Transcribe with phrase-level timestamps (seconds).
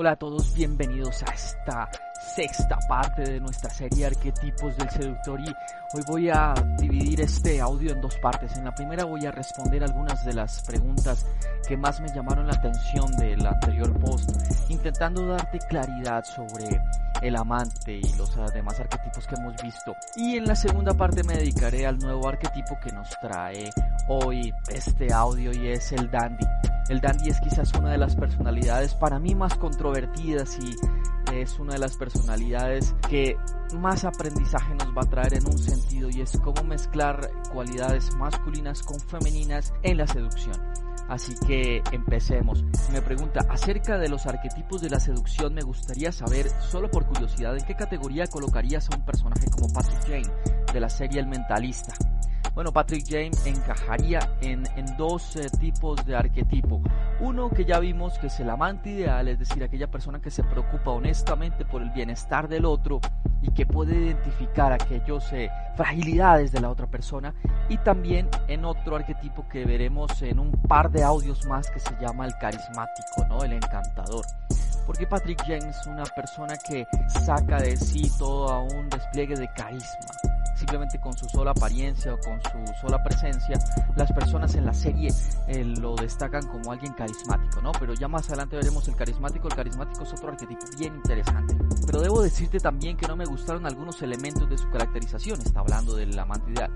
[0.00, 1.90] Hola a todos, bienvenidos a esta
[2.34, 5.48] sexta parte de nuestra serie Arquetipos del Seductor y
[5.94, 8.56] hoy voy a dividir este audio en dos partes.
[8.56, 11.26] En la primera voy a responder algunas de las preguntas
[11.68, 14.30] que más me llamaron la atención del anterior post,
[14.70, 16.80] intentando darte claridad sobre
[17.20, 19.94] el amante y los demás arquetipos que hemos visto.
[20.16, 23.68] Y en la segunda parte me dedicaré al nuevo arquetipo que nos trae
[24.08, 26.46] hoy este audio y es el dandy.
[26.90, 30.74] El dandy es quizás una de las personalidades para mí más controvertidas y
[31.32, 33.36] es una de las personalidades que
[33.78, 38.82] más aprendizaje nos va a traer en un sentido y es cómo mezclar cualidades masculinas
[38.82, 40.56] con femeninas en la seducción.
[41.08, 42.64] Así que empecemos.
[42.92, 45.54] Me pregunta acerca de los arquetipos de la seducción.
[45.54, 50.02] Me gustaría saber, solo por curiosidad, en qué categoría colocarías a un personaje como Patrick
[50.02, 50.32] Jane
[50.72, 51.94] de la serie El Mentalista.
[52.54, 54.64] Bueno, Patrick James encajaría en,
[54.96, 56.82] dos eh, tipos de arquetipo.
[57.20, 60.42] Uno que ya vimos que es el amante ideal, es decir, aquella persona que se
[60.42, 63.00] preocupa honestamente por el bienestar del otro
[63.40, 67.34] y que puede identificar aquellos eh, fragilidades de la otra persona.
[67.68, 71.94] Y también en otro arquetipo que veremos en un par de audios más que se
[72.00, 73.44] llama el carismático, ¿no?
[73.44, 74.24] El encantador
[74.86, 76.84] porque Patrick James es una persona que
[77.24, 82.40] saca de sí todo un despliegue de carisma simplemente con su sola apariencia o con
[82.42, 83.58] su sola presencia,
[83.96, 85.10] las personas en la serie
[85.48, 87.72] eh, lo destacan como alguien carismático, ¿no?
[87.72, 89.48] Pero ya más adelante veremos el carismático.
[89.48, 91.56] El carismático es otro arquetipo bien interesante.
[91.86, 95.40] Pero debo decirte también que no me gustaron algunos elementos de su caracterización.
[95.40, 96.70] Está hablando del amante ideal.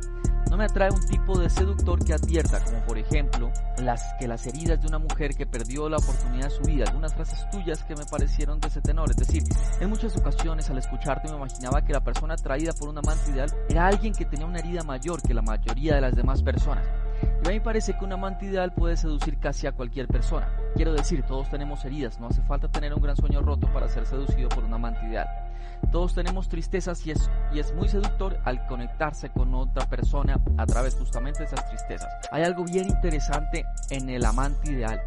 [0.55, 4.47] No me atrae un tipo de seductor que advierta, como por ejemplo, las, que las
[4.47, 6.84] heridas de una mujer que perdió la oportunidad de su vida.
[6.86, 9.10] Algunas frases tuyas que me parecieron de ese tenor.
[9.10, 9.42] Es decir,
[9.80, 13.52] en muchas ocasiones al escucharte me imaginaba que la persona atraída por un amante ideal
[13.69, 16.86] era alguien que tenía una herida mayor que la mayoría de las demás personas.
[17.44, 20.48] Y a mí parece que un amante ideal puede seducir casi a cualquier persona.
[20.76, 24.06] Quiero decir, todos tenemos heridas, no hace falta tener un gran sueño roto para ser
[24.06, 25.26] seducido por un amante ideal.
[25.92, 30.66] Todos tenemos tristezas y es, y es muy seductor al conectarse con otra persona a
[30.66, 32.08] través justamente de esas tristezas.
[32.32, 35.00] Hay algo bien interesante en el amante ideal.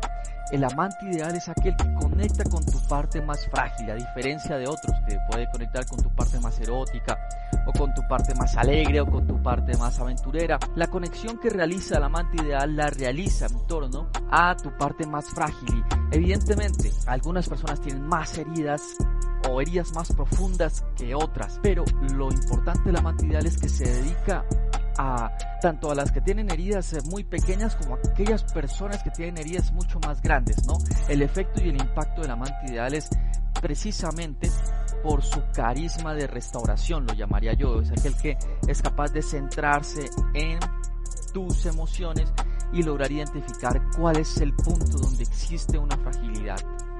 [0.49, 4.65] El amante ideal es aquel que conecta con tu parte más frágil, a diferencia de
[4.65, 7.17] otros que puede conectar con tu parte más erótica,
[7.65, 10.57] o con tu parte más alegre, o con tu parte más aventurera.
[10.75, 15.25] La conexión que realiza el amante ideal la realiza en torno a tu parte más
[15.25, 15.83] frágil.
[16.11, 18.81] Evidentemente, algunas personas tienen más heridas
[19.49, 23.85] o heridas más profundas que otras, pero lo importante del amante ideal es que se
[23.85, 24.45] dedica
[24.97, 25.31] a
[25.61, 29.37] tanto a las que tienen heridas eh, muy pequeñas como a aquellas personas que tienen
[29.37, 30.77] heridas mucho más grandes, ¿no?
[31.07, 33.09] El efecto y el impacto del amante ideal es
[33.61, 34.49] precisamente
[35.03, 38.37] por su carisma de restauración, lo llamaría yo, es aquel que
[38.67, 40.59] es capaz de centrarse en
[41.33, 42.31] tus emociones
[42.73, 46.57] y lograr identificar cuál es el punto donde existe una fragilidad.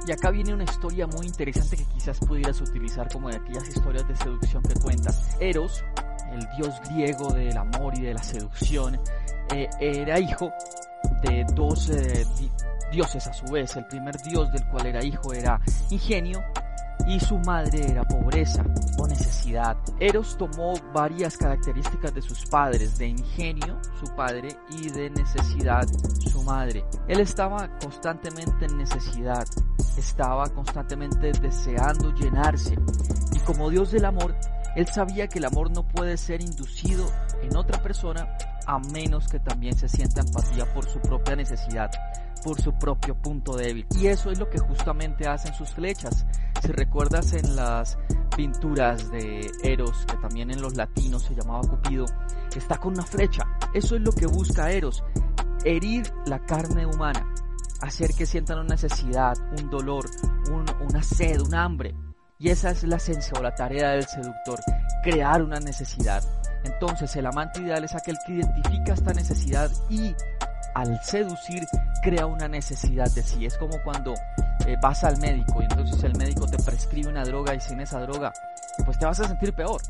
[0.08, 4.08] Y acá viene una historia muy interesante que quizás pudieras utilizar como de aquellas historias
[4.08, 5.14] de seducción que cuentan.
[5.42, 5.84] Eros,
[6.32, 8.98] el dios griego del amor y de la seducción,
[9.54, 10.54] eh, era hijo
[11.24, 12.26] de dos eh,
[12.90, 13.76] dioses a su vez.
[13.76, 15.60] El primer dios del cual era hijo era
[15.90, 16.42] Ingenio
[17.06, 18.64] y su madre era pobreza
[18.98, 19.78] o necesidad.
[20.00, 25.88] Eros tomó varias características de sus padres, de ingenio, su padre, y de necesidad,
[26.30, 26.84] su madre.
[27.08, 29.46] Él estaba constantemente en necesidad,
[30.02, 32.76] estaba constantemente deseando llenarse,
[33.34, 34.36] y como Dios del amor,
[34.76, 37.10] él sabía que el amor no puede ser inducido
[37.42, 38.28] en otra persona
[38.68, 41.90] a menos que también se sienta empatía por su propia necesidad,
[42.44, 43.88] por su propio punto débil.
[43.98, 46.26] Y eso es lo que justamente hacen sus flechas.
[46.62, 47.98] Si recuerdas en las
[48.36, 52.06] pinturas de Eros, que también en los latinos se llamaba Cupido,
[52.56, 53.44] está con una flecha.
[53.74, 55.04] Eso es lo que busca Eros,
[55.64, 57.34] herir la carne humana,
[57.82, 60.06] hacer que sientan una necesidad, un dolor,
[60.50, 61.96] una sed, un hambre.
[62.40, 64.60] Y esa es la esencia la tarea del seductor,
[65.04, 66.24] crear una necesidad.
[66.64, 70.14] Entonces el amante ideal es aquel que identifica esta necesidad y
[70.76, 71.66] al seducir
[72.04, 73.46] crea una necesidad de sí.
[73.46, 74.14] Es como cuando
[74.66, 78.00] eh, vas al médico y entonces el médico te prescribe una droga y sin esa
[78.02, 78.32] droga
[78.86, 79.82] pues te vas a sentir peor.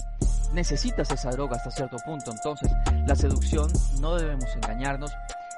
[0.53, 2.31] Necesitas esa droga hasta cierto punto.
[2.31, 2.71] Entonces
[3.05, 3.69] la seducción
[3.99, 5.11] no debemos engañarnos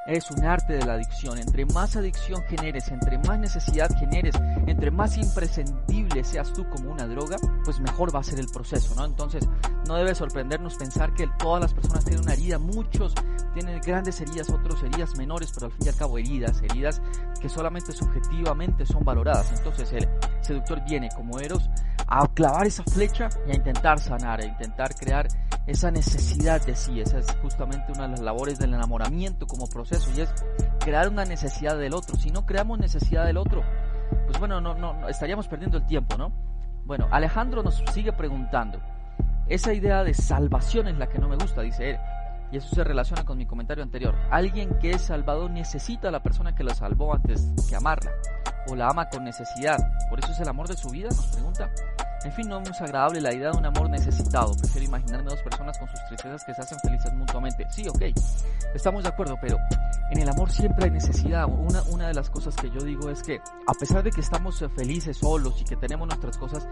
[0.07, 1.37] es un arte de la adicción.
[1.37, 4.35] Entre más adicción generes, entre más necesidad generes,
[4.67, 8.95] entre más imprescindible seas tú como una droga, pues mejor va a ser el proceso,
[8.95, 9.05] ¿no?
[9.05, 9.47] Entonces,
[9.87, 13.13] no debe sorprendernos pensar que todas las personas tienen una herida, muchos
[13.53, 17.01] tienen grandes heridas, otros heridas menores, pero al fin y al cabo heridas, heridas
[17.41, 19.51] que solamente subjetivamente son valoradas.
[19.57, 20.07] Entonces, el
[20.41, 21.69] seductor viene como Eros
[22.11, 25.27] a clavar esa flecha y a intentar sanar, a intentar crear
[25.67, 26.99] esa necesidad de sí.
[26.99, 30.33] Esa es justamente una de las labores del enamoramiento como proceso y es
[30.79, 32.17] crear una necesidad del otro.
[32.17, 33.63] Si no creamos necesidad del otro,
[34.25, 36.31] pues bueno, no, no, estaríamos perdiendo el tiempo, ¿no?
[36.85, 38.81] Bueno, Alejandro nos sigue preguntando.
[39.47, 41.97] Esa idea de salvación es la que no me gusta, dice él.
[42.51, 44.15] Y eso se relaciona con mi comentario anterior.
[44.31, 48.11] Alguien que es salvado necesita a la persona que la salvó antes que amarla.
[48.67, 49.77] O la ama con necesidad.
[50.09, 51.69] Por eso es el amor de su vida, nos pregunta.
[52.25, 54.53] En fin, no es agradable la idea de un amor necesitado.
[54.55, 57.65] Prefiero imaginarme dos personas con sus tristezas que se hacen felices mutuamente.
[57.69, 58.01] Sí, ok,
[58.75, 59.57] estamos de acuerdo, pero
[60.11, 61.47] en el amor siempre hay necesidad.
[61.47, 64.61] Una, una de las cosas que yo digo es que a pesar de que estamos
[64.61, 66.67] eh, felices solos y que tenemos nuestras cosas,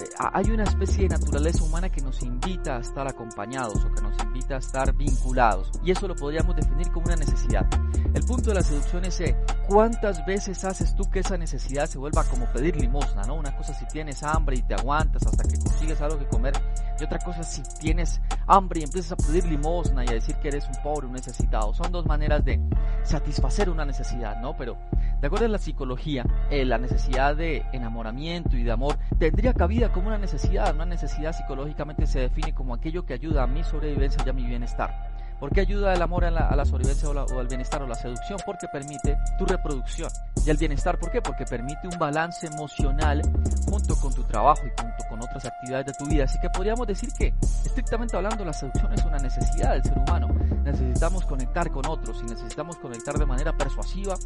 [0.00, 4.02] eh, hay una especie de naturaleza humana que nos invita a estar acompañados o que
[4.02, 5.70] nos invita a estar vinculados.
[5.84, 7.66] Y eso lo podríamos definir como una necesidad.
[8.14, 9.36] El punto de la seducción es eh,
[9.68, 13.36] cuántas veces haces tú que esa necesidad se vuelva como pedir limosna, ¿no?
[13.36, 16.54] Una cosa si tienes hambre y te aguantas aguantas hasta que consigues algo que comer.
[16.98, 20.48] Y otra cosa si tienes hambre y empiezas a pedir limosna y a decir que
[20.48, 21.74] eres un pobre, un necesitado.
[21.74, 22.58] Son dos maneras de
[23.02, 24.56] satisfacer una necesidad, ¿no?
[24.56, 24.78] Pero
[25.20, 29.92] de acuerdo a la psicología, eh, la necesidad de enamoramiento y de amor tendría cabida
[29.92, 30.74] como una necesidad.
[30.74, 34.44] Una necesidad psicológicamente se define como aquello que ayuda a mi sobrevivencia y a mi
[34.44, 35.17] bienestar.
[35.38, 38.38] ¿Por qué ayuda el amor a la, sobrevivencia o, al bienestar o la seducción?
[38.44, 40.10] Porque permite tu reproducción.
[40.44, 41.22] ¿Y el bienestar por qué?
[41.22, 43.22] Porque permite un balance emocional
[43.68, 46.24] junto con tu trabajo y junto con otras actividades de tu vida.
[46.24, 47.32] Así que podríamos decir que,
[47.64, 50.28] estrictamente hablando, la seducción es una necesidad del ser humano.
[50.64, 54.16] Necesitamos conectar con otros y necesitamos conectar de manera persuasiva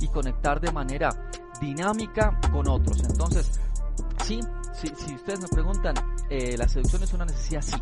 [0.00, 1.10] y conectar de manera
[1.62, 3.02] dinámica con otros.
[3.04, 3.58] Entonces,
[4.22, 4.40] sí,
[4.74, 5.94] si ustedes me preguntan,
[6.28, 7.76] eh, la seducción es una necesidad, sí.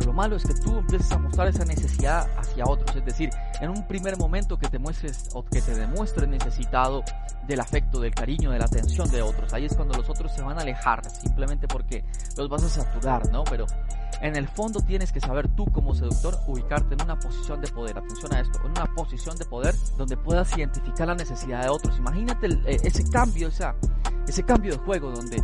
[0.00, 2.96] Pero lo malo es que tú empieces a mostrar esa necesidad hacia otros.
[2.96, 3.28] Es decir,
[3.60, 7.04] en un primer momento que te muestres o que te demuestres necesitado
[7.46, 9.52] del afecto, del cariño, de la atención de otros.
[9.52, 12.02] Ahí es cuando los otros se van a alejar simplemente porque
[12.38, 13.44] los vas a saturar, ¿no?
[13.44, 13.66] Pero
[14.22, 17.98] en el fondo tienes que saber tú como seductor ubicarte en una posición de poder.
[17.98, 21.98] Atención a esto, en una posición de poder donde puedas identificar la necesidad de otros.
[21.98, 23.74] Imagínate eh, ese cambio, esa,
[24.26, 25.42] ese cambio de juego donde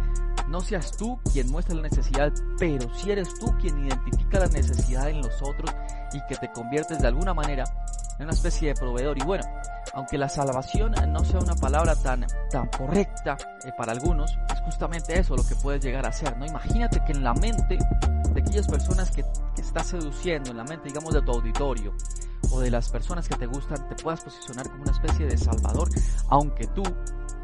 [0.49, 5.09] no seas tú quien muestra la necesidad, pero si eres tú quien identifica la necesidad
[5.09, 5.71] en los otros
[6.13, 7.65] y que te conviertes de alguna manera
[8.19, 9.19] en una especie de proveedor.
[9.19, 9.45] Y bueno,
[9.95, 15.19] aunque la salvación no sea una palabra tan, tan correcta eh, para algunos, es justamente
[15.19, 16.47] eso lo que puedes llegar a ser, ¿no?
[16.47, 17.79] Imagínate que en la mente
[18.33, 21.95] de aquellas personas que, que estás seduciendo, en la mente, digamos, de tu auditorio,
[22.51, 25.89] o de las personas que te gustan, te puedas posicionar como una especie de salvador,
[26.29, 26.83] aunque tú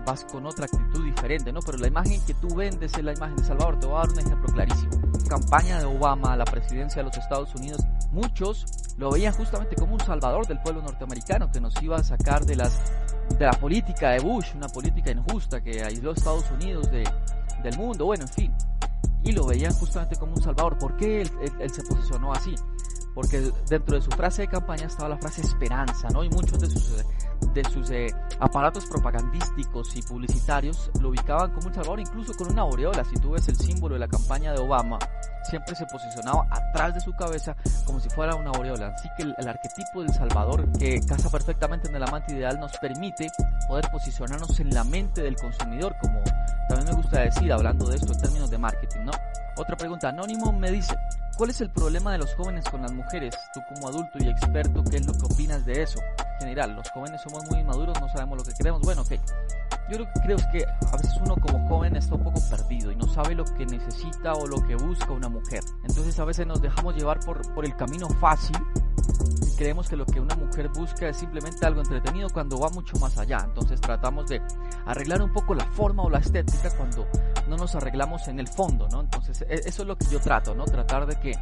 [0.05, 1.61] vas con otra actitud diferente, ¿no?
[1.61, 3.79] Pero la imagen que tú vendes es la imagen de Salvador.
[3.81, 4.91] Te voy a dar un ejemplo clarísimo.
[5.29, 8.67] Campaña de Obama a la presidencia de los Estados Unidos, muchos
[8.99, 12.57] lo veían justamente como un salvador del pueblo norteamericano que nos iba a sacar de
[12.57, 12.79] las
[13.39, 17.09] de la política de Bush, una política injusta que aisló a Estados Unidos de,
[17.63, 18.55] del mundo, bueno, en fin.
[19.25, 20.77] Y lo veían justamente como un salvador.
[20.79, 22.55] ¿Por qué él se posicionó así?
[23.15, 26.25] porque dentro de su frase de campaña estaba la frase esperanza, ¿no?
[26.25, 27.05] Y muchos de sus,
[27.55, 28.07] de sus eh,
[28.41, 33.05] aparatos propagandísticos y publicitarios lo ubicaban como un salvador, incluso con una aureola.
[33.05, 34.99] Si tú ves el símbolo de la campaña de Obama,
[35.45, 38.89] siempre se posicionaba atrás de su cabeza como si fuera una aureola.
[38.89, 43.31] Así que el, arquetipo del Salvador, que casa perfectamente en el amante ideal, nos permite
[43.69, 46.21] poder posicionarnos en la mente del consumidor, como
[46.69, 49.13] también me gusta decir, hablando de esto en términos de marketing, ¿no?
[49.57, 50.97] Otra pregunta, Anónimo me dice,
[51.37, 53.37] ¿cuál es el problema de los jóvenes con las mujeres?
[53.53, 56.01] Tú como adulto y experto, ¿qué es lo que opinas de eso?
[56.43, 58.83] En general, los jóvenes somos muy inmaduros, no sabemos lo que queremos.
[58.83, 59.13] Bueno, ok.
[59.89, 62.91] Yo lo que creo es que a veces uno como joven está un poco perdido
[62.91, 65.63] y no sabe lo que necesita o lo que busca una mujer.
[65.85, 68.57] Entonces a veces nos dejamos llevar por, por el camino fácil
[69.47, 72.99] y creemos que lo que una mujer busca es simplemente algo entretenido cuando va mucho
[72.99, 73.39] más allá.
[73.45, 74.43] Entonces tratamos de
[74.87, 77.07] arreglar un poco la forma o la estética cuando
[77.49, 79.01] no nos arreglamos en el fondo, ¿no?
[79.01, 80.65] Entonces e, eso es lo que yo trato, ¿no?
[80.65, 81.39] Tratar de que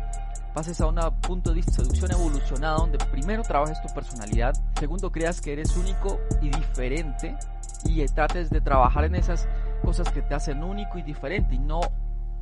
[0.54, 5.52] pases a un punto de seducción evolucionada donde primero trabajes tu personalidad, segundo creas que
[5.52, 7.36] eres único y diferente
[7.84, 9.48] y trates de trabajar en esas
[9.82, 11.80] cosas que te hacen único y diferente y no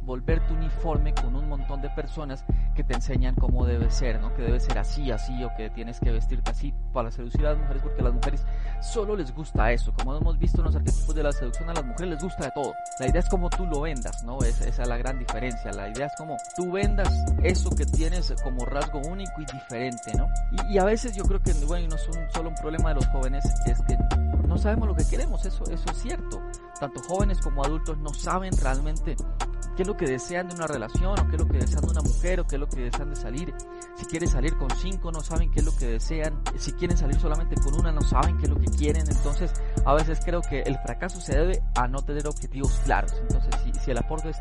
[0.09, 2.43] volverte uniforme con un montón de personas
[2.75, 4.35] que te enseñan cómo debe ser, ¿no?
[4.35, 7.59] Que debe ser así, así, o que tienes que vestirte así para seducir a las
[7.59, 8.45] mujeres, porque a las mujeres
[8.81, 9.93] solo les gusta eso.
[9.93, 12.50] Como hemos visto en los arquetipos de la seducción, a las mujeres les gusta de
[12.53, 12.73] todo.
[12.99, 14.38] La idea es como tú lo vendas, ¿no?
[14.38, 15.73] esa es la gran diferencia.
[15.73, 17.12] La idea es como tú vendas
[17.43, 20.27] eso que tienes como rasgo único y diferente, ¿no?
[20.71, 23.07] Y, a veces yo creo que, bueno, no es un, solo un problema de los
[23.09, 23.99] jóvenes, es que
[24.47, 26.41] no sabemos lo que queremos, eso, eso es cierto.
[26.81, 29.17] Tanto jóvenes como adultos no saben realmente
[29.78, 31.90] qué es lo que desean de una relación, o qué es lo que desean de
[31.92, 33.54] una mujer, o qué es lo que desean de salir.
[33.94, 36.42] Si quieren salir con cinco, no saben qué es lo que desean.
[36.56, 39.04] Si quieren salir solamente con una, no saben qué es lo que quieren.
[39.08, 39.52] Entonces,
[39.87, 43.14] a veces creo que el fracaso se debe a no tener objetivos claros.
[43.20, 44.38] Entonces, si, si el aporte es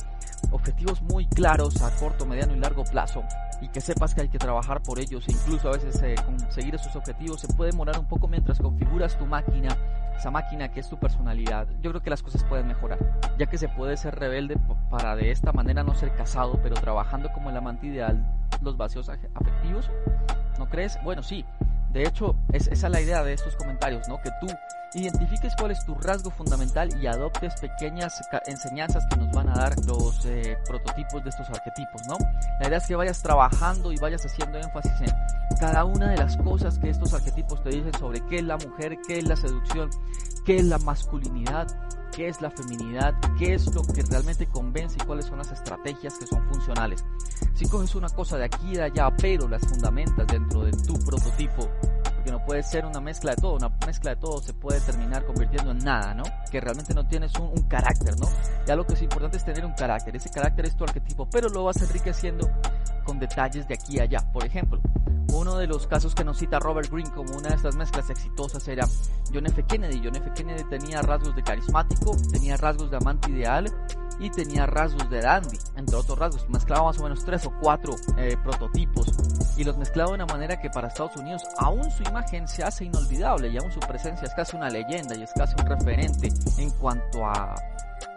[0.51, 3.23] objetivos muy claros a corto, mediano y largo plazo,
[3.61, 6.75] y que sepas que hay que trabajar por ellos e incluso a veces eh, conseguir
[6.75, 9.75] esos objetivos se puede demorar un poco mientras configuras tu máquina
[10.17, 12.97] esa máquina que es tu personalidad, yo creo que las cosas pueden mejorar,
[13.37, 14.57] ya que se puede ser rebelde
[14.89, 18.25] para de esta manera no ser casado, pero trabajando como el amante ideal
[18.61, 19.91] los vacíos afectivos,
[20.57, 20.97] ¿no crees?
[21.03, 21.45] Bueno, sí,
[21.93, 24.21] de hecho, es, esa es la idea de estos comentarios, ¿no?
[24.21, 24.47] Que tú
[24.93, 29.75] identifiques cuál es tu rasgo fundamental y adoptes pequeñas enseñanzas que nos van a dar
[29.85, 32.17] los eh, prototipos de estos arquetipos, ¿no?
[32.59, 36.37] La idea es que vayas trabajando y vayas haciendo énfasis en cada una de las
[36.37, 39.89] cosas que estos arquetipos te dicen sobre qué es la mujer, qué es la seducción,
[40.45, 41.67] qué es la masculinidad,
[42.15, 46.17] qué es la feminidad, qué es lo que realmente convence y cuáles son las estrategias
[46.17, 47.03] que son funcionales.
[47.57, 50.93] Si coges una cosa de aquí y de allá, pero las fundamentas dentro de tu
[51.03, 51.67] prototipo,
[52.13, 55.25] porque no puede ser una mezcla de todo, una mezcla de todo se puede terminar
[55.25, 56.21] convirtiendo en nada, ¿no?
[56.51, 58.27] Que realmente no tienes un, un carácter, ¿no?
[58.67, 61.49] Ya lo que es importante es tener un carácter, ese carácter es tu arquetipo, pero
[61.49, 62.47] lo vas enriqueciendo
[63.03, 64.19] con detalles de aquí y allá.
[64.31, 64.79] Por ejemplo,
[65.33, 68.67] uno de los casos que nos cita Robert Greene como una de estas mezclas exitosas
[68.67, 68.87] era
[69.33, 69.63] John F.
[69.63, 69.99] Kennedy.
[70.03, 70.31] John F.
[70.35, 73.73] Kennedy tenía rasgos de carismático, tenía rasgos de amante ideal
[74.19, 76.49] y tenía rasgos de dandy, entre otros rasgos.
[76.49, 79.11] Mezclaba más o menos tres o cuatro eh, prototipos
[79.57, 82.85] y los mezclaba de una manera que para Estados Unidos aún su imagen se hace
[82.85, 86.69] inolvidable y aún su presencia es casi una leyenda y es casi un referente en
[86.71, 87.55] cuanto a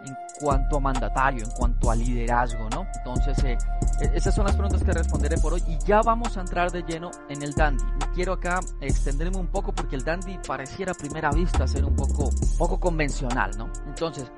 [0.05, 2.87] en cuanto a mandatario, en cuanto a liderazgo, ¿no?
[2.97, 3.57] Entonces, eh,
[4.01, 6.83] e-, esas son las preguntas que responderé por hoy y ya vamos a entrar de
[6.83, 7.83] lleno en el dandy.
[8.13, 12.29] Quiero acá extenderme un poco porque el dandy pareciera a primera vista ser un poco,
[12.57, 13.71] poco convencional, ¿no?
[13.87, 14.31] Entonces,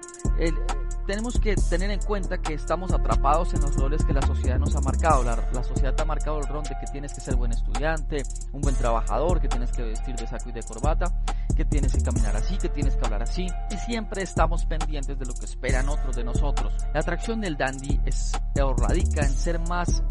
[1.06, 4.76] tenemos que tener en cuenta que estamos atrapados en los roles que la sociedad nos
[4.76, 5.24] ha marcado.
[5.24, 8.76] La, sociedad ha marcado el rol de que tienes que ser buen estudiante, un buen
[8.76, 11.14] trabajador, que tienes que vestir de saco y de corbata,
[11.56, 13.48] que tienes que caminar así, que tienes que hablar así.
[13.70, 16.74] Y siempre estamos pendientes de lo que esperan otros de nosotros.
[16.94, 20.04] La atracción del dandy es, radica en ser más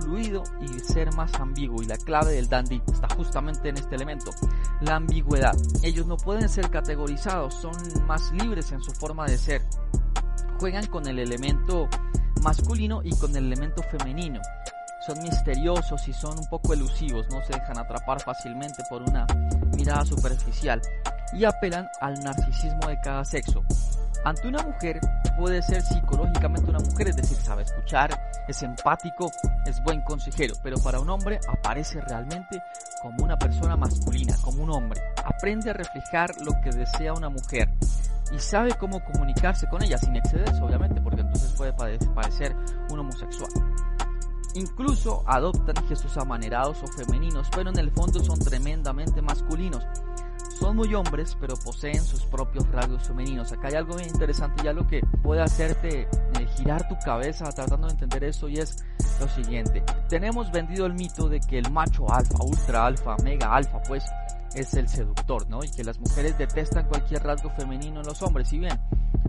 [0.00, 1.82] fluido y ser más ambiguo.
[1.82, 4.30] Y la clave del dandy está justamente en este elemento,
[4.80, 5.56] la ambigüedad.
[5.82, 7.72] Ellos no pueden ser categorizados, son
[8.06, 9.62] más libres en su forma de ser.
[10.58, 11.88] Juegan con el elemento
[12.42, 14.40] masculino y con el elemento femenino.
[15.06, 19.26] Son misteriosos y son un poco elusivos, no se dejan atrapar fácilmente por una
[19.74, 20.80] mirada superficial
[21.32, 23.62] y apelan al narcisismo de cada sexo.
[24.24, 25.00] Ante una mujer
[25.36, 28.10] puede ser psicológicamente una mujer, es decir, sabe escuchar,
[28.48, 29.30] es empático,
[29.66, 32.62] es buen consejero, pero para un hombre aparece realmente
[33.02, 35.00] como una persona masculina, como un hombre.
[35.24, 37.68] Aprende a reflejar lo que desea una mujer
[38.32, 42.54] y sabe cómo comunicarse con ella sin excederse, obviamente, porque entonces puede parecer
[42.90, 43.50] un homosexual.
[44.54, 49.84] Incluso adoptan gestos amanerados o femeninos, pero en el fondo son tremendamente masculinos.
[50.60, 53.50] Son muy hombres, pero poseen sus propios rasgos femeninos.
[53.50, 57.86] Acá hay algo bien interesante ya lo que puede hacerte eh, girar tu cabeza tratando
[57.86, 58.84] de entender eso y es
[59.18, 59.82] lo siguiente.
[60.10, 64.04] Tenemos vendido el mito de que el macho alfa, ultra alfa, mega alfa, pues
[64.54, 65.64] es el seductor, ¿no?
[65.64, 68.48] Y que las mujeres detestan cualquier rasgo femenino en los hombres.
[68.48, 68.78] Si bien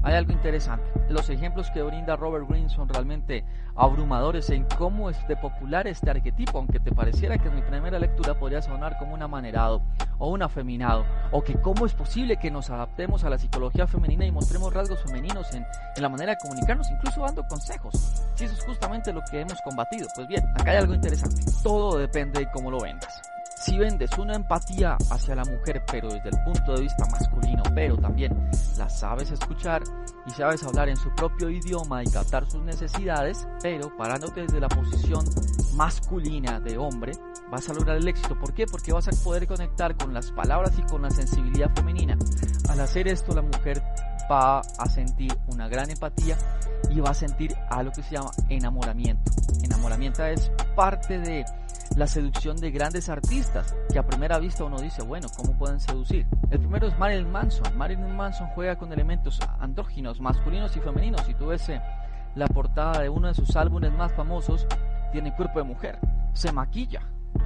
[0.03, 0.83] hay algo interesante.
[1.09, 3.43] Los ejemplos que brinda Robert Greene son realmente
[3.75, 7.99] abrumadores en cómo es de popular este arquetipo, aunque te pareciera que en mi primera
[7.99, 9.81] lectura podría sonar como un amanerado
[10.17, 14.25] o un afeminado, o que cómo es posible que nos adaptemos a la psicología femenina
[14.25, 15.65] y mostremos rasgos femeninos en,
[15.95, 17.95] en la manera de comunicarnos, incluso dando consejos.
[18.35, 21.41] Si eso es justamente lo que hemos combatido, pues bien, acá hay algo interesante.
[21.63, 23.21] Todo depende de cómo lo vendas
[23.61, 27.95] si vendes una empatía hacia la mujer, pero desde el punto de vista masculino, pero
[27.97, 29.83] también la sabes escuchar
[30.25, 34.67] y sabes hablar en su propio idioma y captar sus necesidades, pero parándote desde la
[34.67, 35.23] posición
[35.75, 37.13] masculina de hombre,
[37.51, 38.37] vas a lograr el éxito.
[38.39, 38.65] ¿Por qué?
[38.65, 42.17] Porque vas a poder conectar con las palabras y con la sensibilidad femenina.
[42.69, 43.83] Al hacer esto, la mujer
[44.31, 46.37] va a sentir una gran empatía
[46.89, 49.31] y va a sentir algo que se llama enamoramiento.
[49.63, 51.45] Enamoramiento es parte de
[51.95, 56.25] la seducción de grandes artistas, que a primera vista uno dice, bueno, ¿cómo pueden seducir?
[56.49, 57.77] El primero es Marilyn Manson.
[57.77, 61.25] Marilyn Manson juega con elementos andróginos, masculinos y femeninos.
[61.25, 61.81] Si tú ves eh,
[62.35, 64.65] la portada de uno de sus álbumes más famosos,
[65.11, 65.99] tiene cuerpo de mujer,
[66.33, 67.01] se maquilla.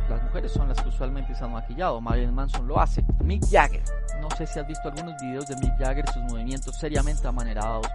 [0.09, 3.03] Las mujeres son las que usualmente se han maquillado, Marilyn Manson lo hace.
[3.23, 3.83] Mick Jagger,
[4.21, 7.87] no sé si has visto algunos videos de Mick Jagger, sus movimientos seriamente amanerados,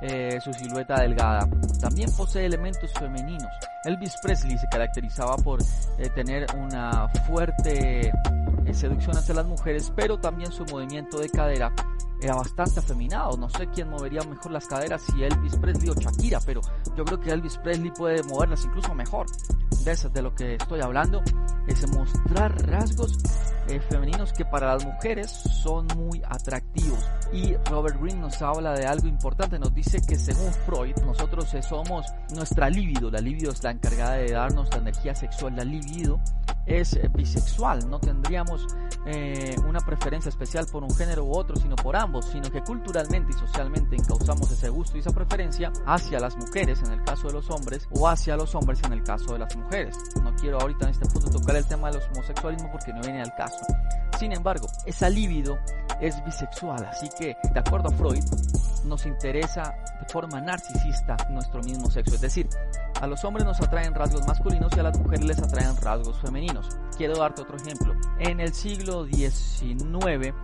[0.00, 1.48] eh, su silueta delgada.
[1.80, 3.50] También posee elementos femeninos.
[3.84, 10.18] Elvis Presley se caracterizaba por eh, tener una fuerte eh, seducción hacia las mujeres, pero
[10.18, 11.72] también su movimiento de cadera
[12.20, 13.36] era bastante afeminado.
[13.36, 16.60] No sé quién movería mejor las caderas, si Elvis Presley o Shakira, pero
[16.96, 19.26] yo creo que Elvis Presley puede moverlas incluso mejor.
[19.84, 21.20] De de lo que estoy hablando,
[21.66, 23.18] es mostrar rasgos
[23.68, 27.04] eh, femeninos que para las mujeres son muy atractivos.
[27.32, 32.06] Y Robert Greene nos habla de algo importante, nos dice que según Freud, nosotros somos
[32.34, 36.20] nuestra libido, la libido es la encargada de darnos la energía sexual, la libido
[36.66, 38.66] es bisexual, no tendríamos
[39.06, 43.32] eh, una preferencia especial por un género u otro, sino por ambos, sino que culturalmente
[43.32, 47.34] y socialmente encauzamos ese gusto y esa preferencia hacia las mujeres en el caso de
[47.34, 49.96] los hombres o hacia los hombres en el caso de las mujeres.
[50.22, 53.20] No quiero ahorita en este punto tocar el tema de los homosexualismo porque no viene
[53.20, 53.53] al caso.
[54.18, 55.58] Sin embargo, esa libido
[56.00, 58.24] es bisexual, así que, de acuerdo a Freud,
[58.84, 62.48] nos interesa de forma narcisista nuestro mismo sexo, es decir,
[63.04, 66.66] a los hombres nos atraen rasgos masculinos y a las mujeres les atraen rasgos femeninos.
[66.96, 67.94] Quiero darte otro ejemplo.
[68.18, 70.34] En el siglo XIX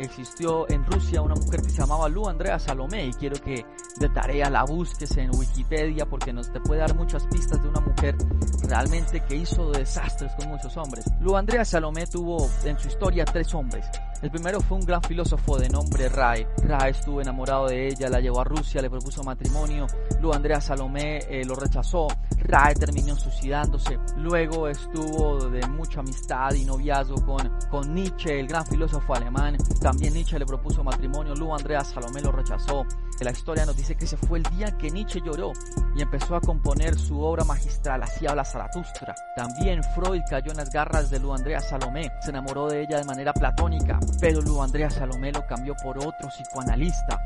[0.00, 3.64] existió en Rusia una mujer que se llamaba Lu Andrea Salomé y quiero que
[4.00, 7.80] de tarea la busques en Wikipedia porque nos te puede dar muchas pistas de una
[7.80, 8.16] mujer
[8.64, 11.04] realmente que hizo desastres con muchos hombres.
[11.20, 13.86] Lu Andrea Salomé tuvo en su historia tres hombres.
[14.20, 16.44] El primero fue un gran filósofo de nombre Rai.
[16.64, 19.86] Rai estuvo enamorado de ella, la llevó a Rusia, le propuso matrimonio.
[20.20, 22.08] Luego Andrea Salomé eh, lo rechazó.
[22.38, 23.96] Rai terminó suicidándose.
[24.16, 29.56] Luego estuvo de mucha amistad y noviazgo con, con Nietzsche, el gran filósofo alemán.
[29.80, 31.34] También Nietzsche le propuso matrimonio.
[31.36, 32.84] Luego Andrea Salomé lo rechazó.
[33.20, 35.52] La historia nos dice que ese fue el día que Nietzsche lloró
[35.98, 39.16] y empezó a componer su obra magistral, así habla Zaratustra.
[39.34, 43.04] También Freud cayó en las garras de Lu Andrea Salomé, se enamoró de ella de
[43.04, 47.20] manera platónica, pero Lu Andrea Salomé lo cambió por otro psicoanalista.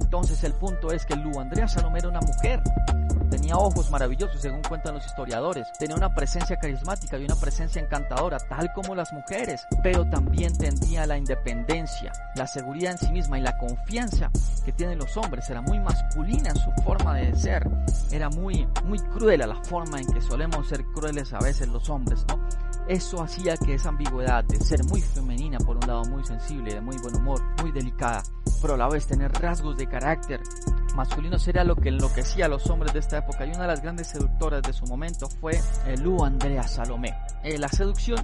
[0.00, 2.62] Entonces el punto es que Lu Andrea Salomé era una mujer
[3.32, 5.66] Tenía ojos maravillosos, según cuentan los historiadores.
[5.78, 9.66] Tenía una presencia carismática y una presencia encantadora, tal como las mujeres.
[9.82, 14.30] Pero también tendía la independencia, la seguridad en sí misma y la confianza
[14.66, 15.48] que tienen los hombres.
[15.48, 17.66] Era muy masculina su forma de ser.
[18.10, 21.88] Era muy, muy cruel a la forma en que solemos ser crueles a veces los
[21.88, 22.26] hombres.
[22.86, 26.82] Eso hacía que esa ambigüedad de ser muy femenina, por un lado muy sensible, de
[26.82, 28.22] muy buen humor, muy delicada,
[28.60, 30.42] pero a la vez tener rasgos de carácter
[30.94, 33.82] masculino sería lo que enloquecía a los hombres de esta época y una de las
[33.82, 35.58] grandes seductoras de su momento fue
[35.98, 37.14] Lu Andrea Salomé.
[37.42, 38.18] Eh, la seducción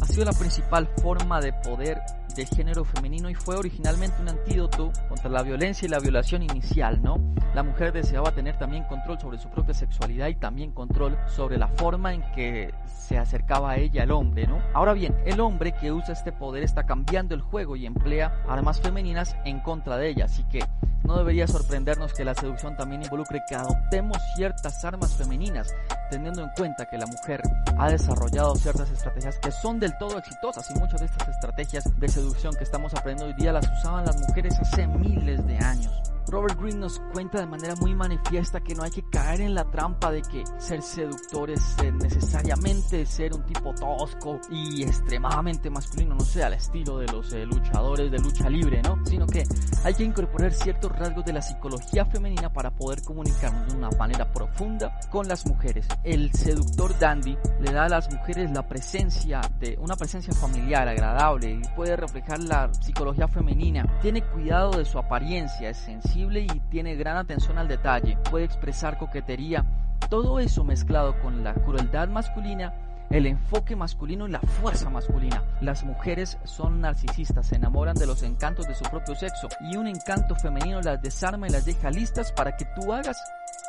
[0.00, 2.00] ha sido la principal forma de poder
[2.34, 7.02] del género femenino y fue originalmente un antídoto contra la violencia y la violación inicial,
[7.02, 7.16] ¿no?
[7.54, 11.68] La mujer deseaba tener también control sobre su propia sexualidad y también control sobre la
[11.68, 14.62] forma en que se acercaba a ella el hombre, ¿no?
[14.72, 18.80] Ahora bien, el hombre que usa este poder está cambiando el juego y emplea armas
[18.80, 20.60] femeninas en contra de ella, así que
[21.04, 25.74] no debería sorprendernos que la seducción también involucre que adoptemos ciertas armas femeninas,
[26.10, 27.42] teniendo en cuenta que la mujer
[27.78, 32.08] ha desarrollado ciertas estrategias que son del todo exitosas y muchas de estas estrategias de
[32.08, 36.17] seducción que estamos aprendiendo hoy día las usaban las mujeres hace miles de años.
[36.30, 39.64] Robert Greene nos cuenta de manera muy manifiesta que no hay que caer en la
[39.64, 46.24] trampa de que ser seductor es necesariamente ser un tipo tosco y extremadamente masculino, no
[46.24, 49.02] sé, al estilo de los eh, luchadores de lucha libre, ¿no?
[49.06, 49.44] Sino que
[49.84, 54.30] hay que incorporar ciertos rasgos de la psicología femenina para poder comunicarnos de una manera
[54.30, 55.88] profunda con las mujeres.
[56.04, 61.52] El seductor dandy le da a las mujeres la presencia de una presencia familiar agradable
[61.52, 63.86] y puede reflejar la psicología femenina.
[64.02, 68.98] Tiene cuidado de su apariencia, es sencillo y tiene gran atención al detalle, puede expresar
[68.98, 69.64] coquetería,
[70.10, 72.72] todo eso mezclado con la crueldad masculina
[73.10, 75.42] el enfoque masculino y la fuerza masculina.
[75.60, 79.86] Las mujeres son narcisistas, se enamoran de los encantos de su propio sexo y un
[79.86, 83.18] encanto femenino las desarma y las deja listas para que tú hagas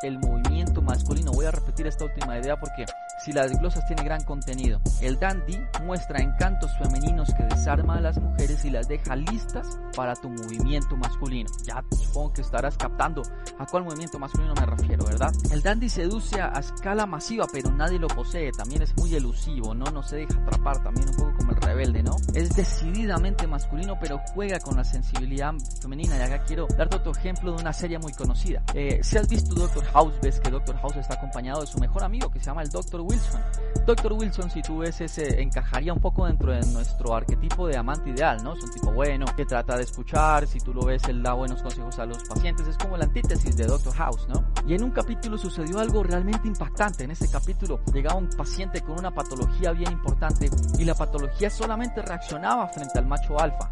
[0.01, 1.31] el movimiento masculino.
[1.31, 2.85] Voy a repetir esta última idea porque
[3.23, 4.79] si las glosas tiene gran contenido.
[5.01, 10.15] El dandy muestra encantos femeninos que desarma a las mujeres y las deja listas para
[10.15, 11.49] tu movimiento masculino.
[11.65, 13.23] Ya supongo que estarás captando
[13.57, 15.33] a cuál movimiento masculino me refiero, ¿verdad?
[15.51, 18.51] El dandy seduce a escala masiva, pero nadie lo posee.
[18.51, 19.28] También es muy elusivo,
[19.75, 19.85] ¿no?
[19.85, 22.15] No se deja atrapar, también un poco como el rebelde, ¿no?
[22.33, 26.17] Es decididamente masculino, pero juega con la sensibilidad femenina.
[26.17, 28.63] Y acá quiero darte otro ejemplo de una serie muy conocida.
[28.73, 32.03] Eh, si has visto Doctor House, ves que Doctor House está acompañado de su mejor
[32.03, 33.41] amigo que se llama el Doctor Wilson.
[33.85, 38.09] Doctor Wilson, si tú ves ese, encajaría un poco dentro de nuestro arquetipo de amante
[38.09, 38.53] ideal, ¿no?
[38.53, 41.61] Es un tipo bueno, que trata de escuchar, si tú lo ves, él da buenos
[41.61, 44.45] consejos a los pacientes, es como la antítesis de Doctor House, ¿no?
[44.67, 47.03] Y en un capítulo sucedió algo realmente impactante.
[47.03, 52.01] En ese capítulo llegaba un paciente con una patología bien importante y la patología solamente
[52.01, 53.71] reaccionaba frente al macho alfa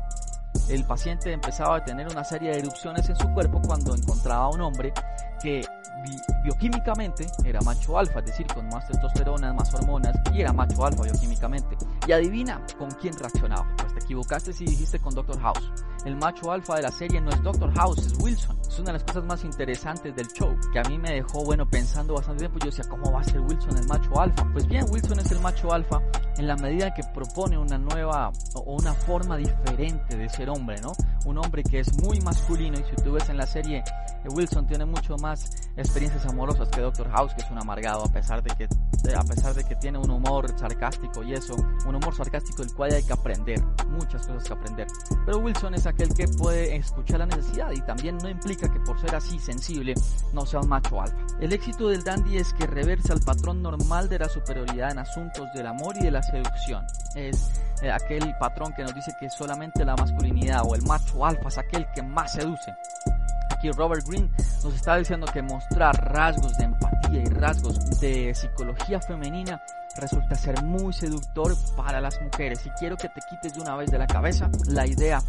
[0.69, 4.49] el paciente empezaba a tener una serie de erupciones en su cuerpo cuando encontraba a
[4.49, 4.93] un hombre
[5.41, 5.65] que
[6.43, 11.03] bioquímicamente era macho alfa, es decir, con más testosterona, más hormonas, y era macho alfa
[11.03, 11.77] bioquímicamente.
[12.07, 13.67] Y adivina con quién reaccionaba.
[13.77, 15.71] Pues te equivocaste si dijiste con Doctor House.
[16.05, 18.57] El macho alfa de la serie no es Doctor House, es Wilson.
[18.61, 21.69] Es una de las cosas más interesantes del show, que a mí me dejó, bueno,
[21.69, 22.59] pensando bastante tiempo.
[22.59, 24.47] Yo decía, ¿cómo va a ser Wilson el macho alfa?
[24.53, 26.01] Pues bien, Wilson es el macho alfa
[26.37, 30.91] en la medida que propone una nueva o una forma diferente de ser hombre, ¿no?
[31.25, 33.83] Un hombre que es muy masculino y si tú ves en la serie,
[34.29, 38.43] Wilson tiene mucho más experiencias amorosas que Doctor House, que es un amargado, a pesar
[38.43, 38.67] de que,
[39.13, 42.93] a pesar de que tiene un humor sarcástico y eso, un humor sarcástico del cual
[42.93, 44.87] hay que aprender, muchas cosas que aprender.
[45.25, 48.99] Pero Wilson es aquel que puede escuchar la necesidad y también no implica que por
[48.99, 49.93] ser así sensible
[50.33, 51.17] no sea un macho alfa.
[51.39, 55.47] El éxito del dandy es que reversa el patrón normal de la superioridad en asuntos
[55.53, 56.85] del amor y de la seducción.
[57.15, 61.47] Es eh, aquel patrón que nos dice que solamente la masculinidad o el macho alfa
[61.47, 62.75] es aquel que más seduce.
[63.51, 64.29] Aquí Robert Greene
[64.63, 69.61] nos está diciendo que mostrar rasgos de empatía y rasgos de psicología femenina
[69.97, 72.65] resulta ser muy seductor para las mujeres.
[72.65, 75.21] Y quiero que te quites de una vez de la cabeza la idea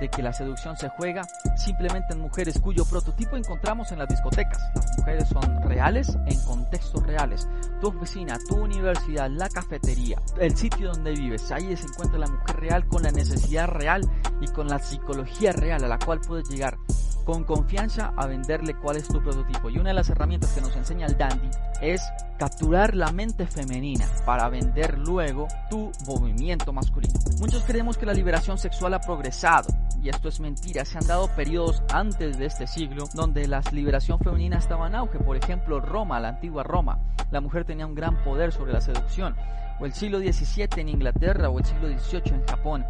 [0.00, 1.22] de que la seducción se juega
[1.56, 4.60] simplemente en mujeres cuyo prototipo encontramos en las discotecas.
[4.74, 7.48] Las mujeres son reales en contextos reales.
[7.80, 12.56] Tu oficina, tu universidad, la cafetería, el sitio donde vives, ahí se encuentra la mujer
[12.56, 14.02] real con la necesidad real
[14.40, 16.76] y con la psicología real a la cual puedes llegar
[17.24, 19.70] con confianza a venderle cuál es tu prototipo.
[19.70, 21.48] Y una de las herramientas que nos enseña el dandy
[21.80, 22.02] es
[22.38, 27.14] capturar la mente femenina para vender luego tu movimiento masculino.
[27.38, 29.68] Muchos creemos que la liberación sexual ha progresado
[30.02, 30.84] y esto es mentira.
[30.84, 35.18] Se han dado periodos antes de este siglo donde la liberación femenina estaba en auge.
[35.18, 36.98] Por ejemplo, Roma, la antigua Roma.
[37.30, 39.34] La mujer tenía un gran poder sobre la seducción.
[39.80, 42.84] O el siglo XVII en Inglaterra o el siglo XVIII en Japón.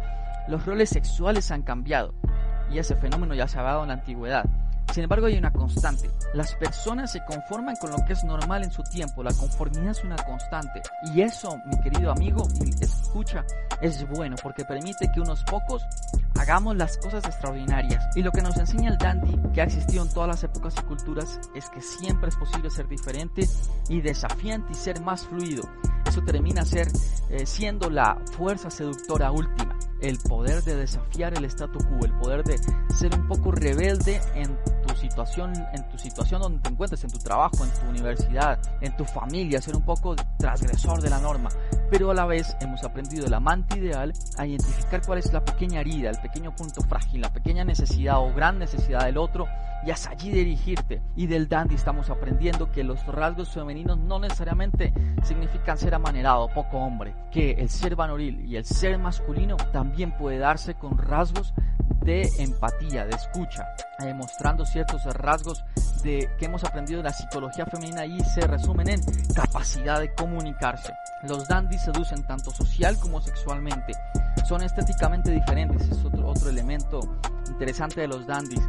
[0.47, 2.13] Los roles sexuales han cambiado
[2.71, 4.45] y ese fenómeno ya se ha dado en la antigüedad.
[4.93, 6.09] Sin embargo, hay una constante.
[6.33, 9.23] Las personas se conforman con lo que es normal en su tiempo.
[9.23, 10.81] La conformidad es una constante.
[11.13, 12.47] Y eso, mi querido amigo,
[12.79, 13.43] escucha,
[13.81, 15.83] es bueno porque permite que unos pocos
[16.39, 18.05] hagamos las cosas extraordinarias.
[18.15, 20.83] Y lo que nos enseña el dandy, que ha existido en todas las épocas y
[20.83, 23.49] culturas, es que siempre es posible ser diferente
[23.89, 25.63] y desafiante y ser más fluido.
[26.05, 26.87] Eso termina ser,
[27.31, 32.43] eh, siendo la fuerza seductora última el poder de desafiar el statu quo, el poder
[32.43, 32.57] de
[32.93, 34.57] ser un poco rebelde en
[35.09, 39.05] situación, en tu situación donde te encuentres, en tu trabajo, en tu universidad, en tu
[39.05, 41.49] familia, ser un poco transgresor de la norma.
[41.91, 45.81] Pero a la vez hemos aprendido el amante ideal a identificar cuál es la pequeña
[45.81, 49.47] herida, el pequeño punto frágil, la pequeña necesidad o gran necesidad del otro
[49.85, 51.01] y hasta allí dirigirte.
[51.15, 54.91] Y del dandy estamos aprendiendo que los rasgos femeninos no necesariamente
[55.23, 60.39] significan ser amanerado, poco hombre, que el ser vanoril y el ser masculino también puede
[60.39, 61.53] darse con rasgos
[62.05, 63.67] de empatía, de escucha,
[63.99, 64.13] eh,
[64.65, 65.63] ciertos rasgos
[66.03, 69.01] de que hemos aprendido de la psicología femenina y se resumen en
[69.33, 70.93] capacidad de comunicarse.
[71.23, 73.93] Los dandies seducen tanto social como sexualmente.
[74.47, 76.99] Son estéticamente diferentes, es otro, otro elemento
[77.47, 78.61] interesante de los dandies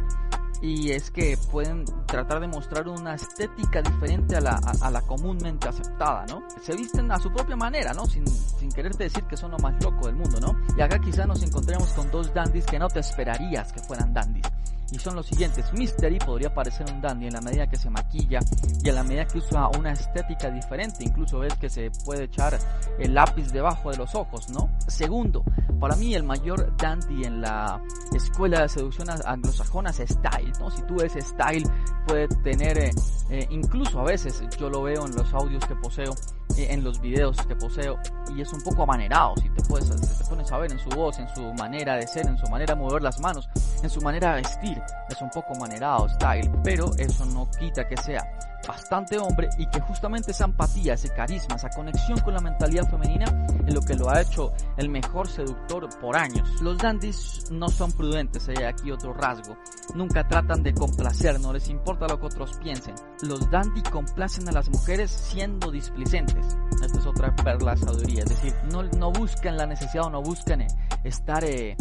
[0.61, 5.67] y es que pueden tratar de mostrar una estética diferente a la, a, la comúnmente
[5.67, 6.43] aceptada, ¿no?
[6.61, 8.05] Se visten a su propia manera, ¿no?
[8.05, 10.55] Sin, sin quererte decir que son lo más loco del mundo, ¿no?
[10.77, 14.45] Y acá quizá nos encontremos con dos dandies que no te esperarías que fueran dandies
[14.91, 15.71] y son los siguientes.
[15.73, 18.39] Mystery podría parecer un dandy en la medida que se maquilla
[18.83, 22.57] y en la medida que usa una estética diferente, incluso ves que se puede echar
[22.99, 24.69] el lápiz debajo de los ojos, ¿no?
[24.87, 25.43] Segundo,
[25.79, 27.81] para mí el mayor dandy en la
[28.15, 30.71] escuela de seducción anglosajona es Style, ¿no?
[30.71, 31.69] Si tú eres Style,
[32.07, 32.91] puede tener, eh,
[33.29, 36.13] eh, incluso a veces, yo lo veo en los audios que poseo,
[36.57, 37.97] eh, en los videos que poseo
[38.35, 41.19] y es un poco amanerado, si te, puedes, te pones a ver en su voz,
[41.19, 43.49] en su manera de ser, en su manera de mover las manos,
[43.83, 47.97] en su manera de vestir, es un poco manerado, style, pero eso no quita que
[47.97, 48.25] sea
[48.67, 53.25] bastante hombre y que justamente esa empatía, ese carisma, esa conexión con la mentalidad femenina
[53.65, 56.61] es lo que lo ha hecho el mejor seductor por años.
[56.61, 59.57] Los dandies no son prudentes, hay aquí otro rasgo.
[59.95, 62.95] Nunca tratan de complacer, no les importa lo que otros piensen.
[63.21, 66.45] Los dandies complacen a las mujeres siendo displicentes.
[66.83, 70.61] Esta es otra perla sabiduría, es decir, no, no buscan la necesidad o no buscan
[70.61, 70.67] eh,
[71.03, 71.75] estar eh,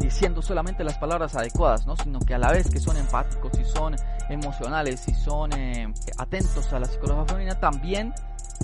[0.00, 1.96] diciendo solamente las palabras adecuadas, ¿no?
[1.96, 3.96] sino que a la vez que son empáticos y son
[4.28, 8.14] emocionales y son eh, atentos a la psicología femenina, también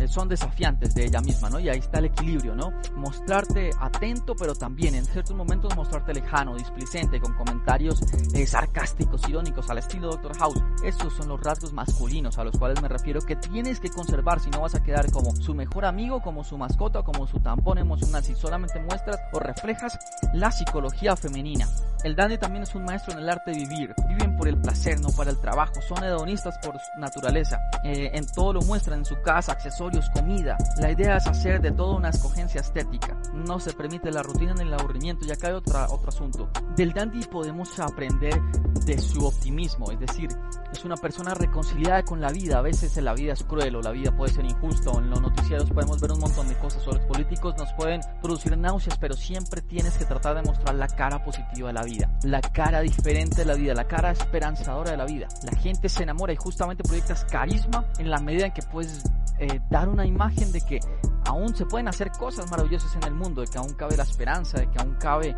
[0.07, 1.59] son desafiantes de ella misma, ¿no?
[1.59, 2.73] Y ahí está el equilibrio, ¿no?
[2.95, 8.01] Mostrarte atento, pero también en ciertos momentos mostrarte lejano, displicente, con comentarios
[8.35, 10.37] eh, sarcásticos, irónicos, al estilo Dr.
[10.37, 10.63] House.
[10.85, 14.51] Esos son los rasgos masculinos a los cuales me refiero que tienes que conservar si
[14.51, 18.23] no vas a quedar como su mejor amigo, como su mascota, como su tampón emocional,
[18.23, 19.99] si solamente muestras o reflejas
[20.35, 21.67] la psicología femenina.
[22.05, 23.95] El dandy también es un maestro en el arte de vivir.
[24.09, 25.73] Viven por el placer, no para el trabajo.
[25.87, 27.59] Son hedonistas por naturaleza.
[27.83, 30.57] Eh, en todo lo muestran, en su casa, accesorios comida.
[30.79, 33.17] La idea es hacer de todo una escogencia estética.
[33.35, 35.27] No se permite la rutina ni el aburrimiento.
[35.27, 36.49] Y acá hay otra, otro asunto.
[36.77, 38.41] Del dandy podemos aprender
[38.85, 40.31] de su optimismo, es decir,
[40.73, 42.59] es una persona reconciliada con la vida.
[42.59, 44.91] A veces la vida es cruel o la vida puede ser injusta.
[44.91, 46.87] O en los noticieros podemos ver un montón de cosas.
[46.87, 50.89] O los políticos nos pueden producir náuseas, pero siempre tienes que tratar de mostrar la
[50.89, 52.11] cara positiva de la vida.
[52.23, 55.29] La cara diferente de la vida, la cara esperanzadora de la vida.
[55.45, 59.03] La gente se enamora y justamente proyectas carisma en la medida en que puedes
[59.39, 60.81] eh, dar una imagen de que
[61.29, 64.59] aún se pueden hacer cosas maravillosas en el mundo, de que aún cabe la esperanza,
[64.59, 65.37] de que aún cabe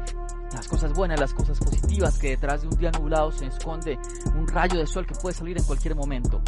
[0.53, 3.98] las cosas buenas, las cosas positivas, que detrás de un día nublado se esconde
[4.37, 6.40] un rayo de sol que puede salir en cualquier momento.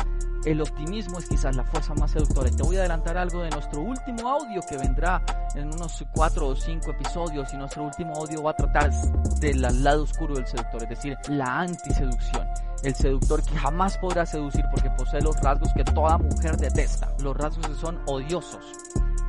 [0.45, 2.49] El optimismo es quizás la fuerza más seductora.
[2.49, 5.25] Y te voy a adelantar algo de nuestro último audio que vendrá
[5.55, 7.53] en unos cuatro o cinco episodios.
[7.53, 8.91] Y nuestro último audio va a tratar
[9.39, 12.49] del lado oscuro del seductor, es decir, la antiseducción.
[12.83, 17.09] El seductor que jamás podrá seducir porque posee los rasgos que toda mujer detesta.
[17.21, 18.65] Los rasgos son odiosos.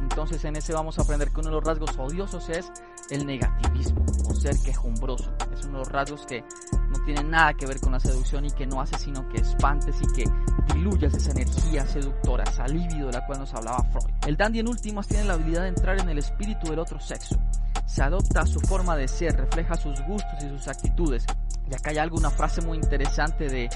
[0.04, 2.72] Entonces en ese vamos a aprender que uno de los rasgos odiosos es
[3.10, 5.34] el negativismo o ser quejumbroso.
[5.54, 8.52] Es uno de los rasgos que no tiene nada que ver con la seducción y
[8.52, 10.30] que no hace sino que espantes y que
[10.74, 14.14] diluyas esa energía seductora, esa libido de la cual nos hablaba Freud.
[14.28, 17.38] El dandy en últimas tiene la habilidad de entrar en el espíritu del otro sexo.
[17.86, 21.26] Se adopta a su forma de ser, refleja sus gustos y sus actitudes.
[21.70, 23.70] Y acá hay algo, una frase muy interesante de,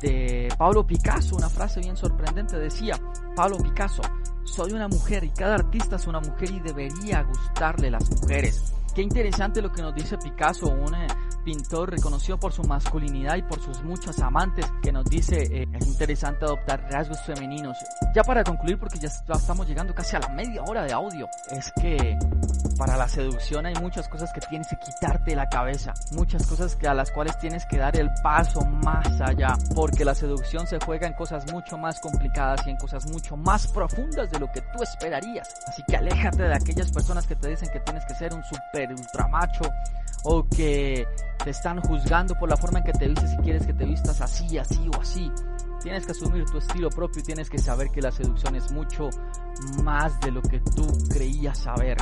[0.00, 2.58] de Pablo Picasso, una frase bien sorprendente.
[2.58, 3.00] Decía,
[3.34, 4.02] Pablo Picasso,
[4.44, 8.72] soy una mujer y cada artista es una mujer y debería gustarle las mujeres.
[8.94, 10.66] Qué interesante lo que nos dice Picasso,
[11.44, 15.86] pintor reconocido por su masculinidad y por sus muchos amantes, que nos dice eh, es
[15.86, 17.76] interesante adoptar rasgos femeninos.
[18.14, 21.72] Ya para concluir, porque ya estamos llegando casi a la media hora de audio, es
[21.80, 22.18] que
[22.78, 26.74] para la seducción hay muchas cosas que tienes que quitarte de la cabeza, muchas cosas
[26.76, 30.78] que a las cuales tienes que dar el paso más allá, porque la seducción se
[30.84, 34.60] juega en cosas mucho más complicadas y en cosas mucho más profundas de lo que
[34.60, 35.48] tú esperarías.
[35.66, 38.90] Así que aléjate de aquellas personas que te dicen que tienes que ser un super
[38.90, 39.64] ultra macho
[40.24, 41.06] o que
[41.42, 44.20] te están juzgando por la forma en que te vistes si quieres que te vistas
[44.20, 45.30] así, así o así.
[45.82, 49.10] Tienes que asumir tu estilo propio y tienes que saber que la seducción es mucho
[49.82, 51.96] más de lo que tú creías saber.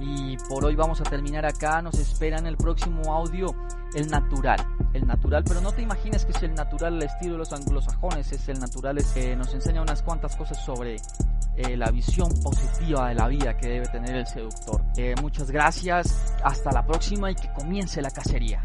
[0.00, 1.82] Y por hoy vamos a terminar acá.
[1.82, 3.54] Nos espera en el próximo audio
[3.94, 4.66] el natural.
[4.94, 8.32] El natural, pero no te imagines que es el natural el estilo de los anglosajones.
[8.32, 10.96] Es el natural, es que nos enseña unas cuantas cosas sobre
[11.56, 14.82] eh, la visión positiva de la vida que debe tener el seductor.
[14.96, 16.34] Eh, muchas gracias.
[16.42, 18.64] Hasta la próxima y que comience la cacería.